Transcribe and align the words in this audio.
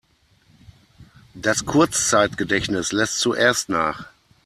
Das 1.35 1.63
Kurzzeitgedächtnis 1.67 2.91
lässt 2.91 3.19
zuerst 3.19 3.69
nach. 3.69 4.07